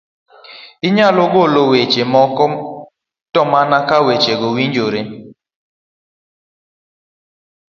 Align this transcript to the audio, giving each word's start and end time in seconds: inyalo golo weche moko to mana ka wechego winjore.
inyalo 0.87 1.21
golo 1.33 1.61
weche 1.71 2.03
moko 2.13 2.43
to 3.33 3.41
mana 3.51 3.77
ka 3.87 3.97
wechego 4.05 4.47
winjore. 4.55 4.99